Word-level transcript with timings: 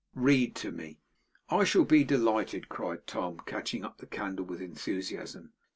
'Read 0.15 0.55
to 0.55 0.71
me.' 0.71 0.97
'I 1.51 1.63
shall 1.63 1.83
be 1.83 2.03
delighted,' 2.03 2.69
cried 2.69 3.05
Tom, 3.05 3.39
catching 3.45 3.85
up 3.85 3.99
the 3.99 4.07
candle 4.07 4.45
with 4.47 4.59
enthusiasm. 4.59 5.53